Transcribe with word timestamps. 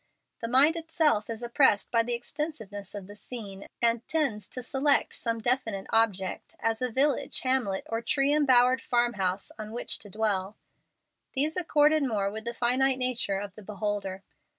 The 0.41 0.47
mind 0.47 0.75
itself 0.77 1.29
is 1.29 1.43
oppressed 1.43 1.91
by 1.91 2.01
the 2.01 2.15
extensiveness 2.15 2.95
of 2.95 3.05
the 3.05 3.15
scene, 3.15 3.67
and 3.83 4.01
tends 4.07 4.47
to 4.47 4.63
select 4.63 5.13
some 5.13 5.39
definite 5.39 5.85
object, 5.91 6.55
as 6.59 6.81
a 6.81 6.89
village, 6.89 7.41
hamlet, 7.41 7.85
or 7.87 8.01
tree 8.01 8.33
embowered 8.33 8.81
farmhouse, 8.81 9.51
on 9.59 9.71
which 9.73 9.99
to 9.99 10.09
dwell. 10.09 10.57
These 11.35 11.55
accord 11.55 11.91
more 12.01 12.31
with 12.31 12.45
the 12.45 12.53
finite 12.55 12.97
nature 12.97 13.37
of 13.37 13.53
the 13.53 13.61
beholder. 13.61 14.23